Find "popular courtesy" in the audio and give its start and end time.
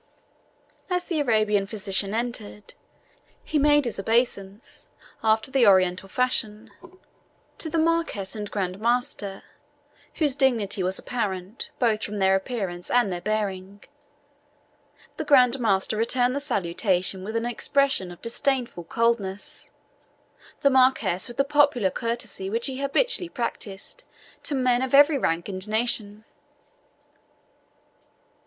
21.43-22.49